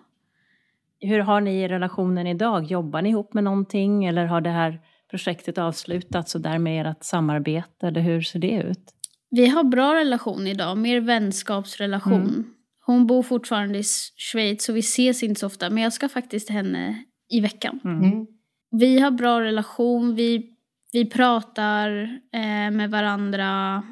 [1.00, 2.64] Hur har ni i relationen idag?
[2.64, 4.80] Jobbar ni ihop med någonting eller har det här
[5.11, 7.87] projektet avslutats och därmed ert samarbete?
[7.87, 8.94] Eller hur ser det ut?
[9.30, 12.20] Vi har bra relation idag, mer vänskapsrelation.
[12.20, 12.44] Mm.
[12.87, 13.82] Hon bor fortfarande i
[14.16, 15.70] Schweiz så vi ses inte så ofta.
[15.70, 17.80] Men jag ska faktiskt till henne i veckan.
[17.85, 18.26] Mm.
[18.70, 20.14] Vi har bra relation.
[20.14, 20.51] Vi,
[20.92, 21.88] vi pratar
[22.33, 23.83] eh, med varandra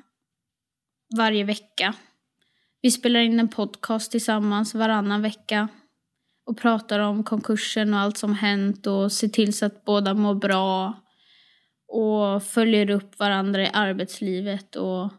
[1.17, 1.95] varje vecka.
[2.83, 5.69] Vi spelar in en podcast tillsammans varannan vecka
[6.47, 10.35] och pratar om konkursen och allt som hänt och ser till så att båda mår
[10.35, 10.95] bra
[11.89, 14.77] och följer upp varandra i arbetslivet.
[14.77, 15.13] Och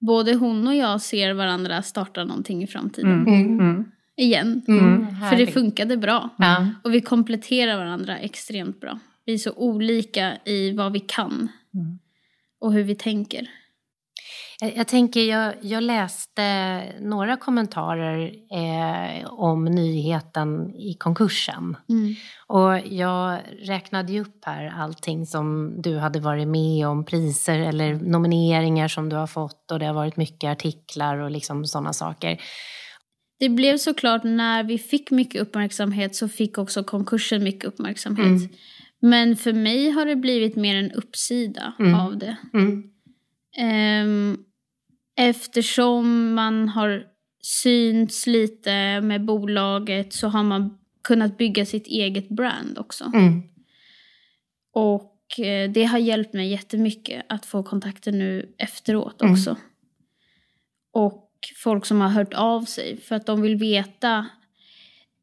[0.00, 3.26] både hon och jag ser varandra starta någonting i framtiden.
[3.26, 3.60] Mm.
[3.60, 3.84] Mm.
[4.16, 4.62] Igen.
[4.68, 5.06] Mm.
[5.30, 6.28] För det funkade bra.
[6.38, 6.68] Ja.
[6.84, 8.98] Och vi kompletterar varandra extremt bra.
[9.28, 11.48] Vi är så olika i vad vi kan.
[11.74, 11.98] Mm.
[12.60, 13.50] Och hur vi tänker.
[14.60, 21.76] Jag, jag tänker, jag, jag läste några kommentarer eh, om nyheten i konkursen.
[22.46, 27.94] Och jag räknade ju upp här allting som du hade varit med om, priser eller
[27.94, 32.40] nomineringar som du har fått och det har varit mycket artiklar och liksom sådana saker.
[33.38, 38.26] Det blev såklart när vi fick mycket uppmärksamhet så fick också konkursen mycket uppmärksamhet.
[38.26, 38.48] Mm.
[39.00, 41.94] Men för mig har det blivit mer en uppsida Mm.
[41.94, 42.36] av det.
[42.54, 42.82] Mm.
[43.56, 44.38] Ehm,
[45.16, 47.04] eftersom man har
[47.42, 53.10] synts lite med bolaget så har man kunnat bygga sitt eget brand också.
[53.14, 53.42] Mm.
[54.72, 59.32] Och eh, det har hjälpt mig jättemycket att få kontakter nu efteråt Mm.
[59.32, 59.56] också.
[60.92, 64.26] Och folk som har hört av sig för att de vill veta.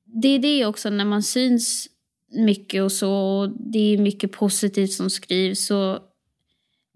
[0.06, 1.88] Det är det också när man syns
[2.36, 6.00] mycket och så och det är mycket positivt som skrivs så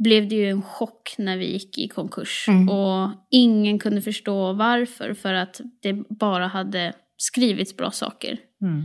[0.03, 2.45] blev det ju en chock när vi gick i konkurs.
[2.47, 2.69] Mm.
[2.69, 8.37] Och ingen kunde förstå varför för att det bara hade skrivits bra saker.
[8.61, 8.83] Mm.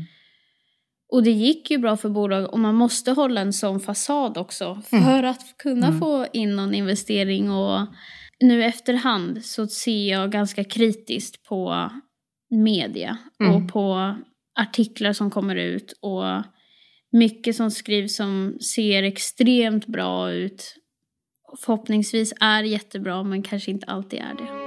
[1.12, 4.82] Och det gick ju bra för bolag och man måste hålla en sån fasad också
[4.90, 6.00] för att kunna Mm.
[6.00, 7.50] få in någon investering.
[7.50, 7.86] Och
[8.40, 11.90] nu efterhand så ser jag ganska kritiskt på
[12.50, 13.54] media Mm.
[13.54, 14.14] och på
[14.54, 16.42] artiklar som kommer ut och
[17.12, 20.76] mycket som skrivs som ser extremt bra ut.
[21.58, 24.64] Förhoppningsvis är jättebra men kanske inte alltid är det.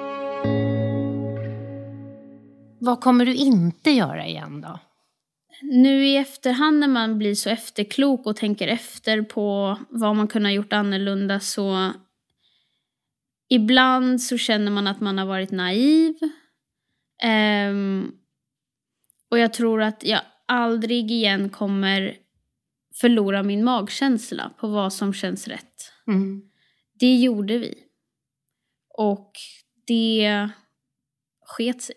[2.80, 4.80] Vad kommer du inte göra igen då?
[5.62, 10.50] Nu i efterhand när man blir så efterklok och tänker efter på vad man kunde
[10.50, 11.94] ha gjort annorlunda så
[13.50, 16.16] ibland så känner man att man har varit naiv.
[17.24, 18.12] Ehm,
[19.32, 22.16] och jag tror att jag aldrig igen kommer
[23.02, 25.92] förlora min magkänsla på vad som känns rätt.
[26.08, 26.42] Mm.
[27.00, 27.74] Det gjorde vi.
[28.98, 29.32] Och
[29.88, 30.50] det
[31.46, 31.96] sket sig.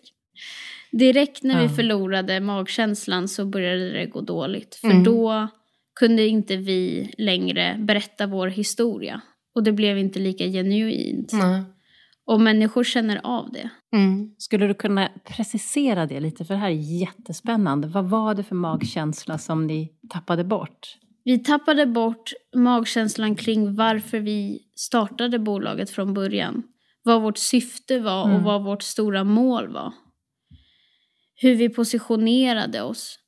[0.91, 1.75] Direkt när vi Ja.
[1.75, 4.75] förlorade magkänslan så började det gå dåligt.
[4.75, 5.03] För Mm.
[5.03, 5.47] då
[5.95, 9.21] kunde inte vi längre berätta vår historia.
[9.55, 11.33] Och det blev inte lika genuint.
[11.33, 11.63] Mm.
[12.31, 13.69] Och människor känner av det.
[13.95, 14.35] Mm.
[14.37, 16.45] Skulle du kunna precisera det lite?
[16.45, 17.87] För det här är jättespännande.
[17.87, 20.97] Vad var det för magkänsla som ni tappade bort?
[21.23, 26.63] Vi tappade bort magkänslan kring varför vi startade bolaget från början.
[27.03, 28.43] Vad vårt syfte var och Mm.
[28.43, 29.93] vad vårt stora mål var.
[31.35, 33.19] Hur vi positionerade oss.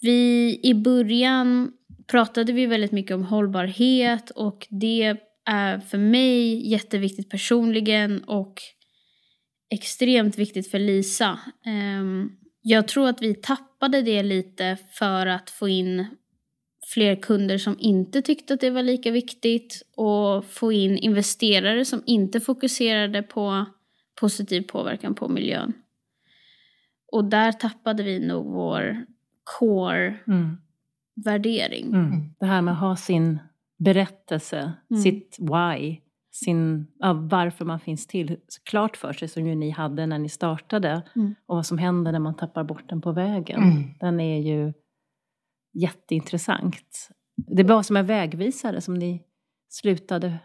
[0.00, 1.72] Vi, I början
[2.10, 8.62] pratade vi väldigt mycket om hållbarhet och det är för mig jätteviktigt personligen och
[9.70, 11.38] extremt viktigt för Lisa.
[11.66, 12.30] Ehm,
[12.64, 16.06] Jag tror att vi tappade det lite för att få in
[16.94, 22.02] fler kunder som inte tyckte att det var lika viktigt och få in investerare som
[22.06, 23.66] inte fokuserade på
[24.20, 25.72] positiv påverkan på miljön.
[27.12, 29.06] Och där tappade vi nog vår
[29.44, 31.86] core-värdering.
[31.86, 32.06] Mm.
[32.06, 32.34] Mm.
[32.40, 33.38] Det här med att ha sin
[33.84, 35.02] berättelse, Mm.
[35.02, 36.00] sitt why,
[36.32, 38.36] sin, ja, varför man finns till
[38.70, 41.34] klart för sig som ju ni hade när ni startade Mm.
[41.46, 43.62] och vad som händer när man tappar bort den på vägen.
[43.62, 43.82] Mm.
[44.00, 44.72] Den är ju
[45.74, 47.08] jätteintressant.
[47.36, 49.22] Det var som en vägvisare som ni
[49.68, 50.38] slutade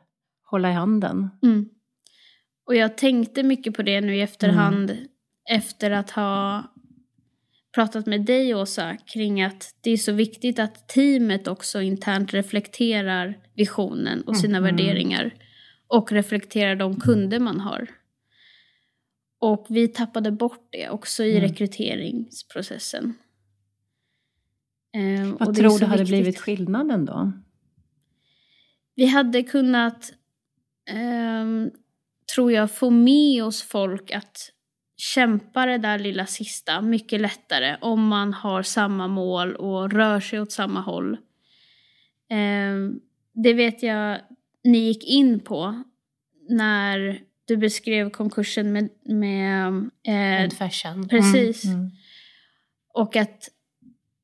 [0.43, 1.29] hålla i handen.
[1.43, 1.69] Mm.
[2.67, 4.89] Och jag tänkte mycket på det nu i efterhand
[5.49, 6.63] efter att ha
[7.77, 13.37] pratat med dig Åsa kring att det är så viktigt att teamet också internt reflekterar
[13.55, 14.63] visionen och sina Mm.
[14.77, 15.33] värderingar
[15.87, 17.87] och reflekterar de kunder man har.
[19.39, 21.41] Och vi tappade bort det också i Mm.
[21.49, 23.13] rekryteringsprocessen.
[25.39, 26.15] Och Vad tror du hade viktigt.
[26.15, 27.31] blivit skillnaden då?
[28.95, 30.13] Vi hade kunnat,
[30.89, 31.71] ehm,
[32.35, 34.51] tror jag, få med oss folk att
[34.97, 40.41] kämpa det där lilla sista mycket lättare om man har samma mål och rör sig
[40.41, 41.17] åt samma håll.
[42.29, 42.99] Ehm,
[43.33, 44.19] det vet jag
[44.63, 45.83] ni gick in på
[46.49, 48.89] när du beskrev konkursen med...
[49.05, 49.67] med
[50.07, 51.09] eh, Old fashion.
[51.09, 51.65] precis.
[51.65, 51.91] Mm.
[52.93, 53.49] Och att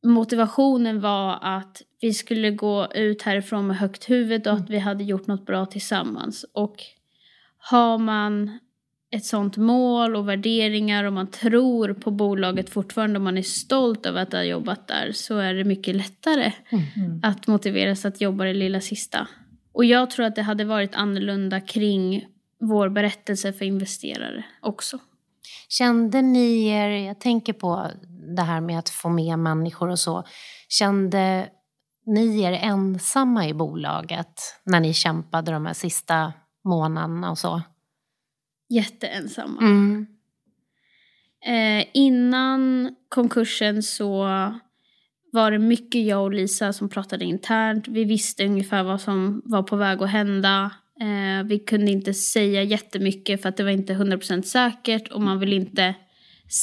[0.03, 5.03] motivationen var att vi skulle gå ut härifrån med högt huvud och att vi hade
[5.03, 6.45] gjort något bra tillsammans.
[6.53, 6.75] Och
[7.57, 8.59] har man
[9.13, 14.05] ett sånt mål och värderingar och man tror på bolaget fortfarande och man är stolt
[14.05, 17.19] över att ha jobbat där så är det mycket lättare Mm.
[17.23, 19.27] att motiveras att jobba det lilla sista.
[19.73, 22.25] Och jag tror att det hade varit annorlunda kring
[22.59, 24.99] vår berättelse för investerare också.
[25.69, 27.87] Kände ni er, jag tänker på
[28.35, 30.23] det här med att få med människor och så,
[30.69, 31.49] kände
[32.05, 37.61] ni er ensamma i bolaget när ni kämpade de här sista månaderna och så?
[38.73, 39.61] Jätteensamma.
[39.61, 40.05] Mm.
[41.45, 44.23] Eh, innan konkursen så
[45.31, 47.87] var det mycket jag och Lisa som pratade internt.
[47.87, 50.71] Vi visste ungefär vad som var på väg att hända.
[51.01, 55.39] Eh, vi kunde inte säga jättemycket för att det var inte 100% säkert och man
[55.39, 55.95] vill inte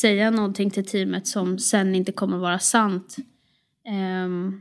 [0.01, 3.17] säga någonting till teamet som sen inte kommer vara sant.
[3.89, 4.61] Ehm,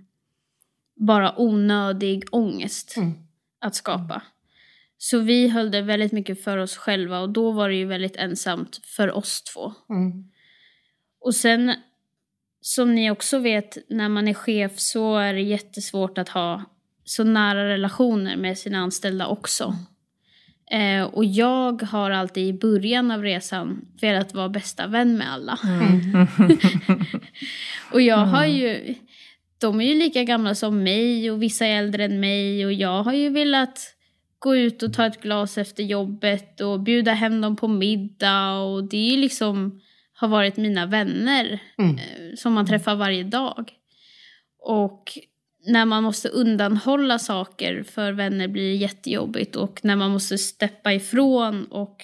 [0.95, 3.13] bara onödig ångest Mm.
[3.62, 4.21] att skapa.
[5.01, 8.15] Så vi höll det väldigt mycket för oss själva och då var det ju väldigt
[8.15, 9.73] ensamt för oss två.
[9.89, 10.23] Mm.
[11.21, 11.73] Och sen,
[12.62, 16.63] som ni också vet, när man är chef så är det jättesvårt att ha
[17.03, 19.75] så nära relationer med sina anställda också.
[20.71, 25.59] Eh, och jag har alltid i början av resan velat vara bästa vän med alla.
[25.63, 26.27] Mm.
[27.91, 28.95] Och jag har ju,
[29.57, 33.03] de är ju lika gamla som mig och vissa är äldre än mig och jag
[33.03, 33.95] har ju velat
[34.39, 38.84] gå ut och ta ett glas efter jobbet och bjuda hem dem på middag och
[38.84, 39.82] det är liksom
[40.13, 41.95] har varit mina vänner Mm.
[41.97, 43.71] eh, som man träffar varje dag.
[44.60, 45.17] Och
[45.67, 50.93] när man måste undanhålla saker för vänner blir det jättejobbigt och när man måste steppa
[50.93, 51.97] ifrån och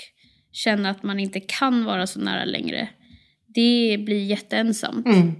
[0.52, 2.90] känna att man inte kan vara så nära längre.
[3.48, 5.06] Det blir jätteensamt.
[5.06, 5.32] Mm.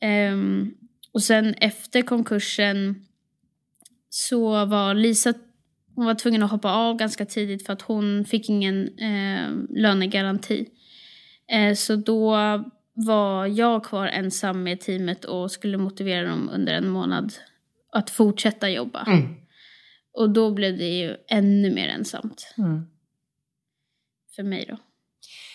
[0.00, 0.74] Ehm,
[1.12, 3.06] och sen efter konkursen
[4.10, 5.34] så var Lisa
[5.98, 9.50] hon var tvungen att hoppa av ganska tidigt för att hon fick ingen eh,
[9.82, 10.66] lönegaranti.
[11.52, 12.36] Eh, så då
[12.94, 17.32] var jag kvar ensam med teamet och skulle motivera dem under en månad
[17.92, 19.04] att fortsätta jobba.
[19.06, 19.34] Mm.
[20.14, 22.86] Och då blev det ju ännu mer ensamt Mm.
[24.36, 24.76] för mig då.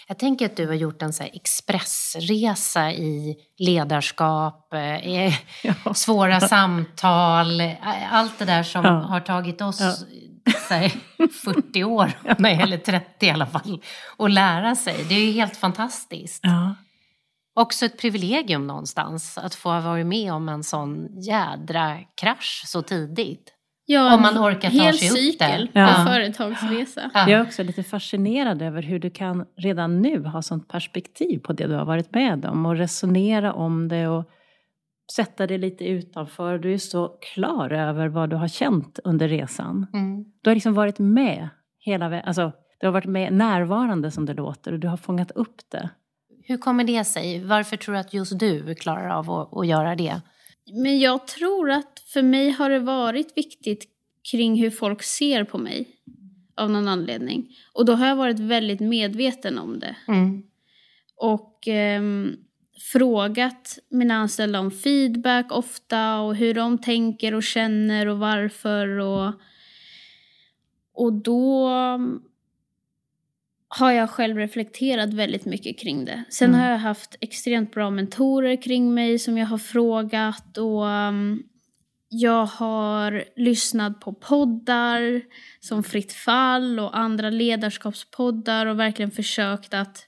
[0.08, 5.34] Jag tänker att du har gjort en så här expressresa i ledarskap, eh,
[5.86, 5.94] Ja.
[5.94, 8.92] svåra samtal, eh, allt det där som Ja.
[8.92, 9.96] har tagit oss Ja.
[10.70, 10.90] Här,
[11.28, 13.82] 40 år, nej, eller 30 i alla fall,
[14.18, 15.06] att lära sig.
[15.10, 16.40] Det är ju helt fantastiskt.
[16.44, 16.76] Ja.
[17.56, 22.82] Också ett privilegium någonstans att få ha varit med om en sån jädra krasch så
[22.82, 23.50] tidigt.
[23.86, 25.86] Ja, Om man orkar ta hel sig upp cykel där.
[25.86, 26.06] på Ja.
[26.08, 27.12] företagsresa.
[27.14, 27.30] Ja.
[27.30, 31.54] Jag är också lite fascinerad över hur du kan redan nu ha sånt perspektiv på
[31.54, 34.30] det du har varit med om och resonera om det och
[35.16, 36.58] sätta det lite utanför.
[36.58, 39.88] Du är så klar över vad du har känt under resan.
[39.94, 40.26] Mm.
[40.42, 41.50] Du har liksom varit med
[41.80, 45.32] hela vägen, alltså du har varit med närvarande som det låter och du har fångat
[45.32, 45.90] upp det.
[46.44, 47.44] Hur kommer det sig?
[47.44, 50.22] Varför tror du att just du klarar av att, att göra det?
[50.84, 53.86] Men jag tror att för mig har det varit viktigt
[54.32, 55.88] kring hur folk ser på mig.
[56.56, 57.56] Av någon anledning.
[57.74, 59.96] Och då har jag varit väldigt medveten om det.
[60.08, 60.44] Mm.
[61.18, 62.38] Och ehm,
[62.92, 68.88] frågat mina anställda om feedback ofta och hur de tänker och känner och varför.
[68.88, 69.34] Och,
[70.94, 71.70] och då
[73.68, 76.24] har jag själv reflekterat väldigt mycket kring det.
[76.30, 76.62] Sen Mm.
[76.62, 81.44] har jag haft extremt bra mentorer kring mig som jag har frågat och um,
[82.10, 85.22] jag har lyssnat på poddar
[85.60, 90.08] som Fritt fall och andra ledarskapspoddar och verkligen försökt att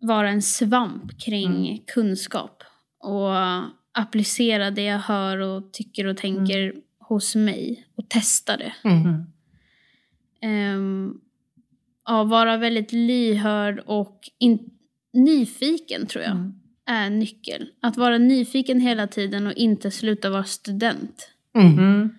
[0.00, 2.62] vara en svamp kring kunskap
[2.98, 3.30] och
[3.92, 8.72] applicera det jag hör och tycker och tänker hos mig och testa det.
[8.84, 9.22] Mm.
[10.40, 11.20] Ehm,
[12.06, 14.70] ja, vara väldigt lyhörd och in-
[15.12, 16.52] nyfiken tror jag Mm.
[16.86, 17.68] är en nyckel.
[17.80, 21.30] Att vara nyfiken hela tiden och inte sluta vara student.
[21.58, 22.14] Mm.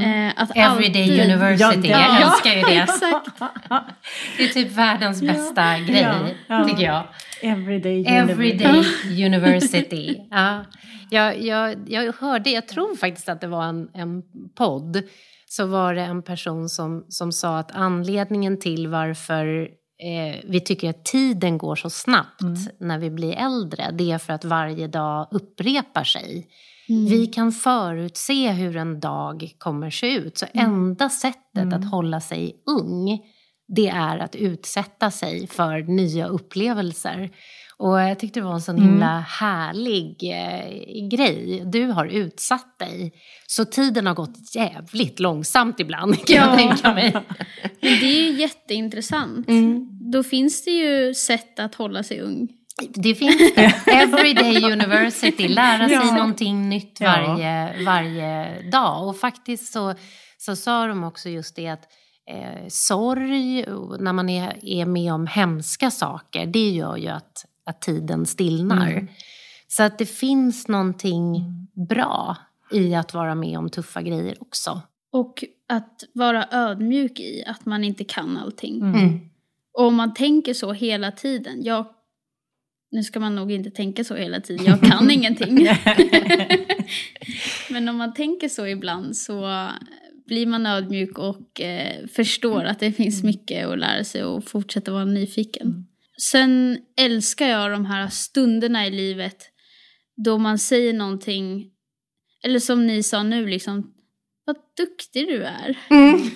[0.00, 0.32] Mm.
[0.36, 1.24] Att Everyday alltid...
[1.24, 2.26] University, Ja, jag ja.
[2.32, 2.82] älskar ju det.
[2.82, 3.38] Exakt.
[4.36, 6.64] Det är typ världens bästa grej, Ja, ja.
[6.68, 7.02] tycker jag.
[7.42, 8.84] Everyday Everyday
[9.26, 10.16] University.
[10.30, 10.64] Ja.
[11.10, 14.22] Jag, jag, jag hörde, jag tror faktiskt att det var en, en
[14.58, 15.02] podd,
[15.48, 19.60] så var det en person som, som sa att anledningen till varför
[20.02, 22.54] eh, vi tycker att tiden går så snabbt Mm.
[22.80, 26.46] när vi blir äldre, det är för att varje dag upprepar sig.
[26.88, 27.04] Mm.
[27.04, 30.66] Vi kan förutse hur en dag kommer se ut, så Mm.
[30.74, 31.72] enda sättet Mm.
[31.72, 33.20] att hålla sig ung
[33.76, 37.30] det är att utsätta sig för nya upplevelser.
[37.76, 39.22] Och jag tyckte det var en sån himla mm.
[39.26, 41.62] härlig eh, grej.
[41.66, 43.12] Du har utsatt dig.
[43.46, 46.48] Så tiden har gått jävligt långsamt ibland kan ja.
[46.48, 47.12] jag tänka mig.
[47.80, 49.48] Men det är ju jätteintressant.
[49.48, 49.88] Mm.
[50.12, 52.48] Då finns det ju sätt att hålla sig ung.
[52.94, 53.74] Det finns det.
[53.86, 56.16] Everyday University, lära sig ja.
[56.16, 59.08] någonting nytt varje, varje dag.
[59.08, 59.94] Och faktiskt så,
[60.38, 61.88] så sa de också just det att
[62.30, 63.64] eh, sorg,
[63.98, 68.90] när man är, är med om hemska saker, det gör ju att, att tiden stillnar.
[68.90, 69.08] Mm.
[69.68, 71.66] Så att det finns någonting mm.
[71.88, 72.36] bra
[72.72, 74.80] i att vara med om tuffa grejer också.
[75.12, 78.80] Och att vara ödmjuk i att man inte kan allting.
[78.80, 79.20] Mm.
[79.72, 81.86] Och om man tänker så hela tiden, jag
[82.92, 85.68] nu ska man nog inte tänka så hela tiden, jag kan ingenting.
[87.70, 89.68] Men om man tänker så ibland så
[90.26, 94.92] blir man ödmjuk och eh, förstår att det finns mycket att lära sig och fortsätta
[94.92, 95.66] vara nyfiken.
[95.66, 95.84] Mm.
[96.22, 99.36] Sen älskar jag de här stunderna i livet
[100.16, 101.70] då man säger någonting,
[102.44, 103.94] eller som ni sa nu, liksom,
[104.44, 105.78] vad duktig du är.
[105.90, 106.20] Mm.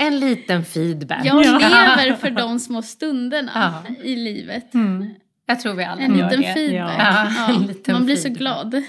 [0.00, 1.24] En liten feedback.
[1.24, 3.94] Jag lever för de små stunderna ja.
[4.04, 4.74] i livet.
[4.74, 5.14] Mm.
[5.46, 6.54] Jag tror vi alla en gör liten det.
[6.54, 6.96] Feedback.
[6.98, 7.28] Ja.
[7.48, 7.54] Ja.
[7.54, 8.36] En liten Man blir feedback.
[8.36, 8.82] så glad.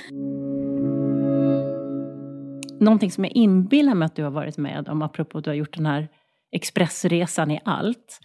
[2.80, 5.56] Någonting som jag inbillar mig att du har varit med om, apropå att du har
[5.56, 6.08] gjort den här
[6.52, 8.20] expressresan i allt.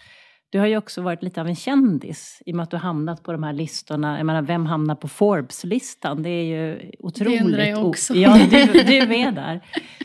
[0.50, 2.82] Du har ju också varit lite av en kändis i och med att du har
[2.82, 4.16] hamnat på de här listorna.
[4.16, 6.22] Jag menar, vem hamnar på Forbes-listan?
[6.22, 7.38] Det är ju otroligt.
[7.38, 8.14] Det undrar jag också.
[8.14, 9.54] Ja, du, du är där.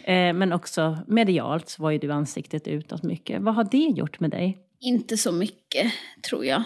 [0.04, 3.42] Eh, men också medialt så var ju du ansiktet utåt mycket.
[3.42, 4.58] Vad har det gjort med dig?
[4.80, 5.92] Inte så mycket,
[6.30, 6.64] tror jag.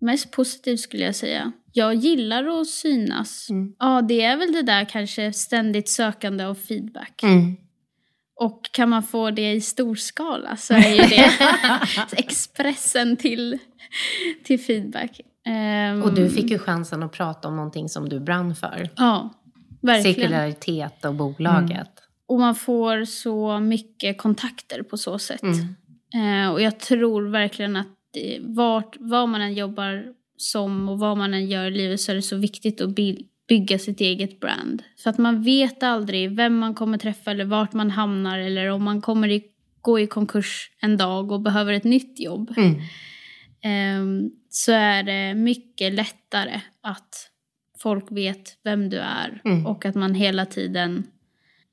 [0.00, 1.52] Mest positivt skulle jag säga.
[1.72, 3.50] Jag gillar att synas.
[3.50, 3.74] Mm.
[3.78, 7.22] Ja, det är väl det där kanske ständigt sökande av feedback.
[7.22, 7.56] Mm.
[8.40, 11.30] Och kan man få det i stor skala så är ju det
[12.16, 13.58] expressen till,
[14.44, 15.20] till feedback.
[15.46, 18.90] Um, och du fick ju chansen att prata om någonting som du brann för.
[18.96, 19.30] Ja,
[19.82, 20.14] verkligen.
[20.14, 21.70] Cirkularitet och bolaget.
[21.70, 21.86] Mm.
[22.28, 25.42] Och man får så mycket kontakter på så sätt.
[25.42, 26.44] Mm.
[26.44, 27.86] Uh, och jag tror verkligen att
[28.40, 30.04] vart, vad man än jobbar
[30.36, 32.94] som och vad man än gör i livet så är det så viktigt att
[33.48, 34.82] bygga sitt eget brand.
[34.98, 38.84] För att man vet aldrig vem man kommer träffa eller vart man hamnar eller om
[38.84, 39.44] man kommer i,
[39.80, 42.54] gå i konkurs en dag och behöver ett nytt jobb.
[42.56, 42.80] Mm.
[44.00, 47.30] Um, så är det mycket lättare att
[47.78, 49.66] folk vet vem du är mm.
[49.66, 51.06] och att man hela tiden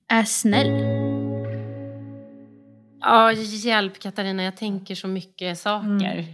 [0.07, 1.03] är snäll.
[2.99, 6.17] Ja, hjälp Katarina, jag tänker så mycket saker.
[6.17, 6.25] Mm.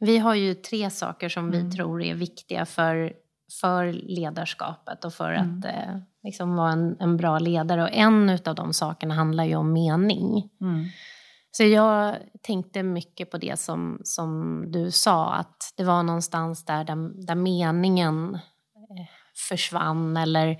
[0.00, 1.70] Vi har ju tre saker som vi mm.
[1.70, 3.12] tror är viktiga för
[3.60, 5.58] för ledarskapet och för mm.
[5.58, 7.82] att eh, liksom vara en, en, bra ledare.
[7.82, 10.50] Och en av de sakerna handlar ju om mening.
[10.60, 10.84] Mm.
[11.50, 16.84] Så jag tänkte mycket på det som, som du sa, att det var någonstans där,
[16.84, 19.06] där, där meningen eh,
[19.48, 20.58] försvann eller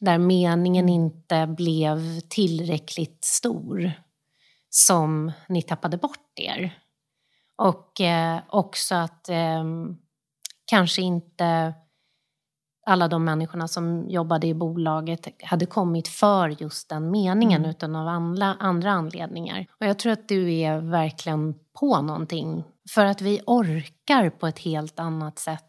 [0.00, 0.94] där meningen mm.
[0.94, 3.92] inte blev tillräckligt stor
[4.70, 6.78] som ni tappade bort er.
[7.56, 9.64] Och eh, också att eh,
[10.66, 11.74] kanske inte
[12.86, 17.70] alla de människorna som jobbade i bolaget hade kommit för just den meningen mm.
[17.70, 19.66] utan av andra, andra anledningar.
[19.80, 22.64] Och jag tror att du är verkligen på någonting
[22.94, 25.64] för att vi orkar på ett helt annat sätt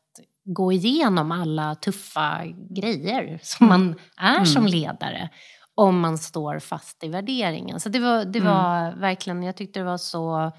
[0.45, 3.82] gå igenom alla tuffa grejer som mm.
[3.82, 4.45] man är mm.
[4.45, 5.30] som ledare
[5.76, 7.80] om man står fast i värderingen.
[7.80, 8.53] Så det var, det mm.
[8.53, 10.51] var verkligen, jag tyckte det var så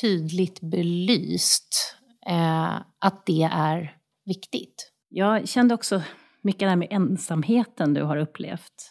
[0.00, 1.96] tydligt belyst
[2.26, 4.92] eh, att det är viktigt.
[5.18, 6.02] Jag kände också
[6.42, 8.90] mycket det här med ensamheten du har upplevt.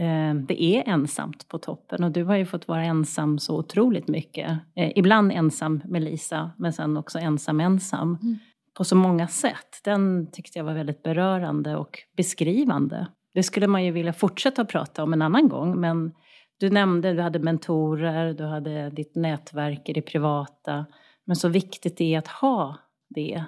[0.00, 4.08] Eh, det är ensamt på toppen och du har ju fått vara ensam så otroligt
[4.08, 4.50] mycket.
[4.76, 8.18] Eh, ibland ensam med Lisa, men sen också ensam ensam.
[8.22, 8.38] Mm.
[8.74, 9.80] På så många sätt.
[9.84, 13.06] Den tyckte jag var väldigt berörande och beskrivande.
[13.34, 16.12] Det skulle man ju vilja fortsätta prata om en annan gång, men
[16.60, 20.86] du nämnde, du hade mentorer, du hade ditt nätverk i det privata.
[21.24, 22.76] Men så viktigt det är att ha
[23.08, 23.44] det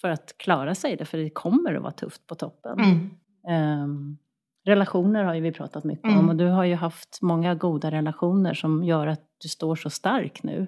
[0.00, 2.78] för att klara sig, för det kommer att vara tufft på toppen.
[2.78, 3.82] Mm.
[3.82, 4.18] Um,
[4.66, 6.18] relationer har ju vi pratat mycket mm.
[6.18, 9.90] om och du har ju haft många goda relationer som gör att du står så
[9.90, 10.66] stark nu.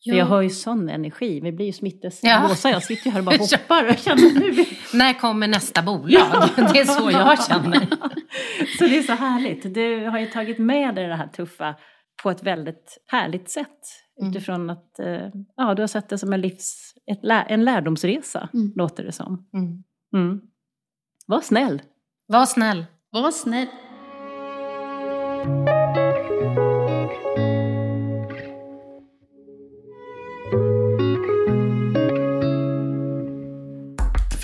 [0.00, 0.12] Ja.
[0.12, 2.68] För jag har ju sån energi, vi blir ju smitteslåsa.
[2.68, 2.74] Ja.
[2.74, 4.64] Jag sitter ju här och bara hoppar och känner nu.
[4.98, 6.10] När kommer nästa bolag?
[6.56, 7.86] Det är så jag känner.
[8.78, 9.74] så det är så härligt.
[9.74, 11.74] Du har ju tagit med dig det här tuffa
[12.22, 13.78] på ett väldigt härligt sätt.
[14.20, 14.30] Mm.
[14.30, 18.72] Utifrån att eh, ja, du har sett det som en, livs, ett, en lärdomsresa, mm.
[18.76, 19.46] låter det som.
[19.54, 19.84] Mm.
[20.14, 20.40] mm.
[21.26, 21.82] Var snäll.
[22.26, 22.86] Var snäll.
[23.10, 23.66] Var snäll.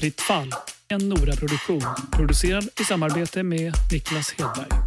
[0.01, 0.51] Fritt fall,
[0.89, 1.83] en Nora-produktion.
[2.13, 4.84] Producerad i samarbete med Niklas Hedberg.